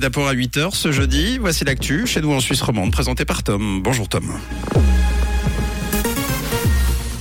D'abord 0.00 0.26
à 0.26 0.34
8h 0.34 0.74
ce 0.74 0.90
jeudi, 0.90 1.38
voici 1.38 1.64
l'actu 1.64 2.06
chez 2.06 2.20
nous 2.20 2.32
en 2.32 2.40
Suisse 2.40 2.62
romande, 2.62 2.90
présenté 2.90 3.24
par 3.24 3.44
Tom. 3.44 3.80
Bonjour 3.80 4.08
Tom. 4.08 4.34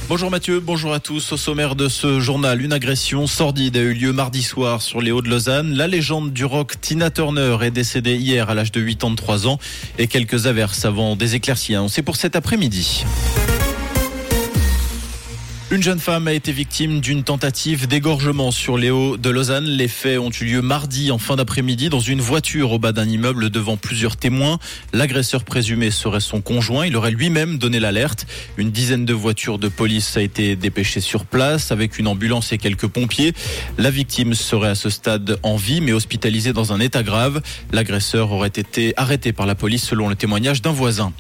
Bonjour 0.10 0.32
Mathieu, 0.32 0.60
bonjour 0.60 0.92
à 0.92 1.00
tous. 1.00 1.34
Au 1.34 1.38
sommaire 1.38 1.76
de 1.76 1.88
ce 1.88 2.20
journal, 2.20 2.62
une 2.62 2.74
agression 2.74 3.28
sordide 3.28 3.78
a 3.78 3.82
eu 3.82 3.94
lieu 3.94 4.12
mardi 4.12 4.42
soir 4.42 4.82
sur 4.82 5.02
les 5.02 5.12
Hauts 5.12 5.22
de 5.22 5.30
Lausanne. 5.30 5.74
La 5.74 5.88
légende 5.88 6.34
du 6.34 6.46
rock 6.46 6.80
Tina 6.82 7.12
Turner 7.12 7.58
est 7.62 7.72
décédée 7.72 8.16
hier 8.16 8.50
à 8.50 8.56
l'âge 8.56 8.72
de 8.72 8.82
83 8.82 9.48
ans 9.48 9.60
et 10.00 10.08
quelques 10.08 10.48
averses 10.48 10.84
avant 10.86 11.16
des 11.16 11.36
éclaircies 11.36 11.76
C'est 11.90 12.02
pour 12.02 12.16
cet 12.16 12.36
après-midi. 12.36 13.06
Une 15.74 15.82
jeune 15.82 15.98
femme 15.98 16.28
a 16.28 16.34
été 16.34 16.52
victime 16.52 17.02
d'une 17.02 17.24
tentative 17.24 17.88
d'égorgement 17.88 18.52
sur 18.52 18.78
les 18.78 18.92
hauts 18.92 19.18
de 19.18 19.30
Lausanne. 19.32 19.66
Les 19.66 19.88
faits 19.88 20.20
ont 20.20 20.30
eu 20.30 20.46
lieu 20.46 20.62
mardi 20.62 21.10
en 21.10 21.18
fin 21.18 21.36
d'après-midi 21.36 21.90
dans 21.90 22.00
une 22.00 22.22
voiture 22.22 22.74
au 22.74 22.78
bas 22.78 22.92
d'un 22.92 23.10
immeuble 23.10 23.50
devant 23.50 23.76
plusieurs 23.76 24.16
témoins. 24.16 24.60
L'agresseur 24.94 25.44
présumé 25.44 25.90
serait 25.90 26.20
son 26.20 26.42
conjoint. 26.42 26.86
Il 26.86 26.96
aurait 26.96 27.10
lui-même 27.10 27.58
donné 27.58 27.80
l'alerte. 27.80 28.28
Une 28.58 28.70
dizaine 28.70 29.04
de 29.04 29.16
voitures 29.16 29.58
de 29.58 29.68
police 29.68 30.16
a 30.16 30.22
été 30.22 30.56
dépêchée 30.56 31.02
sur 31.02 31.26
place 31.26 31.72
avec 31.72 31.98
une 31.98 32.06
ambulance 32.06 32.54
et 32.54 32.60
quelques 32.60 32.86
pompiers. 32.86 33.34
La 33.80 33.90
victime 33.90 34.36
serait 34.36 34.70
à 34.70 34.76
ce 34.76 34.92
stade 34.92 35.40
en 35.42 35.56
vie 35.56 35.82
mais 35.82 35.92
hospitalisée 35.92 36.54
dans 36.54 36.72
un 36.72 36.80
état 36.80 37.02
grave. 37.02 37.42
L'agresseur 37.72 38.32
aurait 38.32 38.50
été 38.50 38.94
arrêté 38.96 39.34
par 39.34 39.48
la 39.48 39.56
police 39.56 39.86
selon 39.86 40.08
le 40.08 40.16
témoignage 40.16 40.62
d'un 40.62 40.72
voisin. 40.72 41.14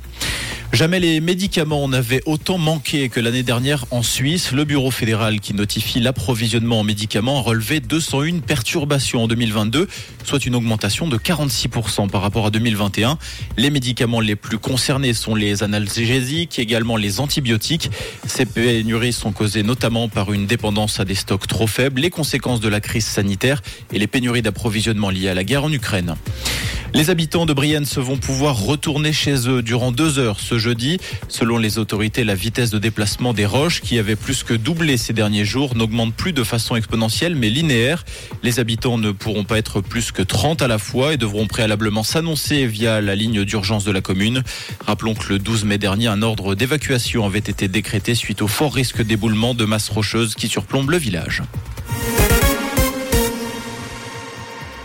Jamais 0.73 0.99
les 0.99 1.19
médicaments 1.19 1.87
n'avaient 1.87 2.23
autant 2.25 2.57
manqué 2.57 3.07
que 3.07 3.19
l'année 3.19 3.43
dernière 3.43 3.85
en 3.91 4.01
Suisse. 4.01 4.53
Le 4.53 4.63
Bureau 4.63 4.89
fédéral 4.89 5.39
qui 5.39 5.53
notifie 5.53 5.99
l'approvisionnement 5.99 6.79
en 6.79 6.83
médicaments 6.83 7.37
a 7.37 7.41
relevé 7.41 7.79
201 7.79 8.39
perturbations 8.39 9.25
en 9.25 9.27
2022, 9.27 9.87
soit 10.23 10.43
une 10.47 10.55
augmentation 10.55 11.07
de 11.07 11.15
46% 11.15 12.09
par 12.09 12.23
rapport 12.23 12.47
à 12.47 12.49
2021. 12.49 13.19
Les 13.55 13.69
médicaments 13.69 14.19
les 14.19 14.35
plus 14.35 14.57
concernés 14.57 15.13
sont 15.13 15.35
les 15.35 15.61
analgésiques, 15.61 16.57
également 16.57 16.97
les 16.97 17.19
antibiotiques. 17.19 17.91
Ces 18.25 18.47
pénuries 18.47 19.13
sont 19.13 19.31
causées 19.31 19.61
notamment 19.61 20.09
par 20.09 20.33
une 20.33 20.47
dépendance 20.47 20.99
à 20.99 21.05
des 21.05 21.13
stocks 21.13 21.45
trop 21.45 21.67
faibles, 21.67 22.01
les 22.01 22.09
conséquences 22.09 22.61
de 22.61 22.69
la 22.69 22.81
crise 22.81 23.05
sanitaire 23.05 23.61
et 23.91 23.99
les 23.99 24.07
pénuries 24.07 24.41
d'approvisionnement 24.41 25.11
liées 25.11 25.29
à 25.29 25.35
la 25.35 25.43
guerre 25.43 25.65
en 25.65 25.71
Ukraine. 25.71 26.15
Les 26.95 27.09
habitants 27.09 27.47
de 27.47 27.53
Brienne 27.53 27.85
se 27.85 27.99
vont 27.99 28.17
pouvoir 28.17 28.55
retourner 28.55 29.13
chez 29.13 29.49
eux 29.49 29.63
durant 29.63 29.91
deux 29.91 30.19
heures 30.19 30.39
ce 30.39 30.59
jeudi. 30.59 30.99
Selon 31.27 31.57
les 31.57 31.79
autorités, 31.79 32.23
la 32.23 32.35
vitesse 32.35 32.69
de 32.69 32.77
déplacement 32.77 33.33
des 33.33 33.47
roches, 33.47 33.81
qui 33.81 33.97
avait 33.97 34.15
plus 34.15 34.43
que 34.43 34.53
doublé 34.53 34.97
ces 34.97 35.11
derniers 35.11 35.43
jours, 35.43 35.75
n'augmente 35.75 36.13
plus 36.13 36.33
de 36.33 36.43
façon 36.43 36.75
exponentielle 36.75 37.35
mais 37.35 37.49
linéaire. 37.49 38.05
Les 38.43 38.59
habitants 38.59 38.99
ne 38.99 39.09
pourront 39.09 39.43
pas 39.43 39.57
être 39.57 39.81
plus 39.81 40.11
que 40.11 40.21
30 40.21 40.61
à 40.61 40.67
la 40.67 40.77
fois 40.77 41.13
et 41.13 41.17
devront 41.17 41.47
préalablement 41.47 42.03
s'annoncer 42.03 42.67
via 42.67 43.01
la 43.01 43.15
ligne 43.15 43.43
d'urgence 43.43 43.85
de 43.85 43.91
la 43.91 44.01
commune. 44.01 44.43
Rappelons 44.85 45.15
que 45.15 45.29
le 45.29 45.39
12 45.39 45.65
mai 45.65 45.79
dernier, 45.79 46.07
un 46.07 46.21
ordre 46.21 46.53
d'évacuation 46.53 47.25
avait 47.25 47.39
été 47.39 47.67
décrété 47.67 48.13
suite 48.13 48.43
au 48.43 48.47
fort 48.47 48.73
risque 48.73 49.01
d'éboulement 49.01 49.55
de 49.55 49.65
masse 49.65 49.89
rocheuse 49.89 50.35
qui 50.35 50.47
surplombe 50.47 50.91
le 50.91 50.97
village. 50.97 51.41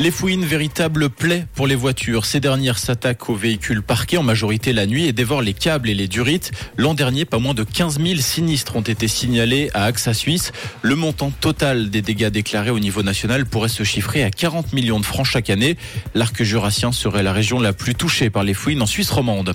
Les 0.00 0.12
fouines, 0.12 0.44
véritable 0.44 1.10
plaie 1.10 1.44
pour 1.56 1.66
les 1.66 1.74
voitures. 1.74 2.24
Ces 2.24 2.38
dernières 2.38 2.78
s'attaquent 2.78 3.30
aux 3.30 3.34
véhicules 3.34 3.82
parqués 3.82 4.16
en 4.16 4.22
majorité 4.22 4.72
la 4.72 4.86
nuit 4.86 5.06
et 5.06 5.12
dévorent 5.12 5.42
les 5.42 5.54
câbles 5.54 5.90
et 5.90 5.94
les 5.94 6.06
durites. 6.06 6.52
L'an 6.76 6.94
dernier, 6.94 7.24
pas 7.24 7.40
moins 7.40 7.52
de 7.52 7.64
15 7.64 7.98
000 8.00 8.20
sinistres 8.20 8.76
ont 8.76 8.82
été 8.82 9.08
signalés 9.08 9.70
à 9.74 9.86
AXA 9.86 10.14
Suisse. 10.14 10.52
Le 10.82 10.94
montant 10.94 11.32
total 11.32 11.90
des 11.90 12.00
dégâts 12.00 12.28
déclarés 12.28 12.70
au 12.70 12.78
niveau 12.78 13.02
national 13.02 13.44
pourrait 13.44 13.68
se 13.68 13.82
chiffrer 13.82 14.22
à 14.22 14.30
40 14.30 14.72
millions 14.72 15.00
de 15.00 15.04
francs 15.04 15.26
chaque 15.26 15.50
année. 15.50 15.76
L'arc 16.14 16.44
jurassien 16.44 16.92
serait 16.92 17.24
la 17.24 17.32
région 17.32 17.58
la 17.58 17.72
plus 17.72 17.96
touchée 17.96 18.30
par 18.30 18.44
les 18.44 18.54
fouines 18.54 18.82
en 18.82 18.86
Suisse 18.86 19.10
romande. 19.10 19.52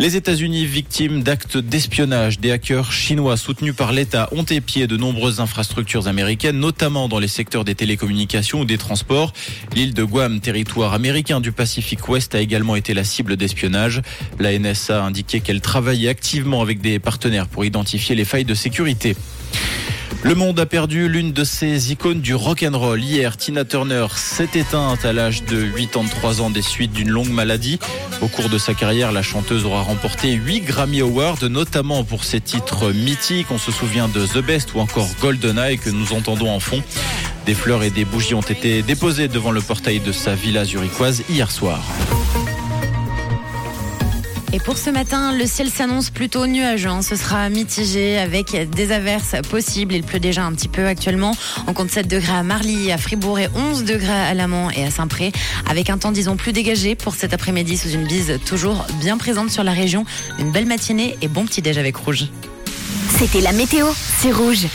Les 0.00 0.16
États-Unis, 0.16 0.64
victimes 0.64 1.22
d'actes 1.22 1.58
d'espionnage, 1.58 2.40
des 2.40 2.52
hackers 2.52 2.90
chinois 2.90 3.36
soutenus 3.36 3.76
par 3.76 3.92
l'État 3.92 4.30
ont 4.32 4.44
épié 4.44 4.86
de 4.86 4.96
nombreuses 4.96 5.40
infrastructures 5.40 6.08
américaines, 6.08 6.58
notamment 6.58 7.06
dans 7.06 7.18
les 7.18 7.28
secteurs 7.28 7.66
des 7.66 7.74
télécommunications 7.74 8.60
ou 8.60 8.64
des 8.64 8.78
transports. 8.78 9.34
L'île 9.74 9.94
de 9.94 10.04
Guam, 10.04 10.40
territoire 10.40 10.94
américain 10.94 11.40
du 11.40 11.52
Pacifique 11.52 12.08
Ouest, 12.08 12.34
a 12.34 12.40
également 12.40 12.76
été 12.76 12.94
la 12.94 13.04
cible 13.04 13.36
d'espionnage. 13.36 14.02
La 14.38 14.58
NSA 14.58 15.02
a 15.02 15.06
indiqué 15.06 15.40
qu'elle 15.40 15.60
travaillait 15.60 16.08
activement 16.08 16.62
avec 16.62 16.80
des 16.80 16.98
partenaires 16.98 17.46
pour 17.46 17.64
identifier 17.64 18.14
les 18.14 18.24
failles 18.24 18.44
de 18.44 18.54
sécurité. 18.54 19.16
Le 20.22 20.34
monde 20.34 20.60
a 20.60 20.66
perdu 20.66 21.08
l'une 21.08 21.32
de 21.32 21.44
ses 21.44 21.92
icônes 21.92 22.20
du 22.20 22.34
rock 22.34 22.62
and 22.62 22.78
roll. 22.78 23.02
Hier, 23.02 23.38
Tina 23.38 23.64
Turner 23.64 24.06
s'est 24.14 24.50
éteinte 24.54 25.06
à 25.06 25.14
l'âge 25.14 25.44
de 25.44 25.64
83 25.64 26.42
ans 26.42 26.50
des 26.50 26.60
suites 26.60 26.92
d'une 26.92 27.08
longue 27.08 27.30
maladie. 27.30 27.78
Au 28.20 28.28
cours 28.28 28.50
de 28.50 28.58
sa 28.58 28.74
carrière, 28.74 29.12
la 29.12 29.22
chanteuse 29.22 29.64
aura 29.64 29.80
remporté 29.80 30.32
8 30.32 30.60
Grammy 30.60 31.00
Awards, 31.00 31.42
notamment 31.48 32.04
pour 32.04 32.24
ses 32.24 32.42
titres 32.42 32.92
mythiques. 32.92 33.50
On 33.50 33.56
se 33.56 33.72
souvient 33.72 34.08
de 34.08 34.26
The 34.26 34.44
Best 34.44 34.74
ou 34.74 34.80
encore 34.80 35.08
GoldenEye 35.22 35.78
que 35.78 35.88
nous 35.88 36.12
entendons 36.12 36.50
en 36.50 36.60
fond. 36.60 36.82
Des 37.46 37.54
fleurs 37.54 37.82
et 37.82 37.90
des 37.90 38.04
bougies 38.04 38.34
ont 38.34 38.40
été 38.40 38.82
déposées 38.82 39.28
devant 39.28 39.50
le 39.50 39.60
portail 39.60 40.00
de 40.00 40.12
sa 40.12 40.34
villa 40.34 40.64
zurichoise 40.64 41.22
hier 41.28 41.50
soir. 41.50 41.82
Et 44.52 44.58
pour 44.58 44.76
ce 44.76 44.90
matin, 44.90 45.32
le 45.32 45.46
ciel 45.46 45.70
s'annonce 45.70 46.10
plutôt 46.10 46.46
nuageux. 46.46 46.88
Hein. 46.88 47.02
Ce 47.02 47.14
sera 47.14 47.48
mitigé 47.48 48.18
avec 48.18 48.56
des 48.70 48.90
averses 48.90 49.36
possibles. 49.48 49.94
Il 49.94 50.02
pleut 50.02 50.18
déjà 50.18 50.44
un 50.44 50.52
petit 50.52 50.66
peu 50.66 50.86
actuellement. 50.86 51.36
On 51.68 51.72
compte 51.72 51.90
7 51.90 52.08
degrés 52.08 52.32
à 52.32 52.42
Marly, 52.42 52.90
à 52.90 52.98
Fribourg 52.98 53.38
et 53.38 53.48
11 53.54 53.84
degrés 53.84 54.10
à 54.10 54.34
Lamont 54.34 54.68
et 54.70 54.84
à 54.84 54.90
Saint-Pré. 54.90 55.30
Avec 55.68 55.88
un 55.88 55.98
temps, 55.98 56.10
disons, 56.10 56.34
plus 56.36 56.52
dégagé 56.52 56.96
pour 56.96 57.14
cet 57.14 57.32
après-midi 57.32 57.76
sous 57.76 57.90
une 57.90 58.06
bise 58.06 58.40
toujours 58.44 58.84
bien 59.00 59.18
présente 59.18 59.50
sur 59.50 59.62
la 59.62 59.72
région. 59.72 60.04
Une 60.40 60.50
belle 60.50 60.66
matinée 60.66 61.16
et 61.22 61.28
bon 61.28 61.46
petit 61.46 61.62
déj 61.62 61.78
avec 61.78 61.96
Rouge. 61.96 62.26
C'était 63.18 63.40
la 63.40 63.52
météo, 63.52 63.86
c'est 64.18 64.32
Rouge. 64.32 64.66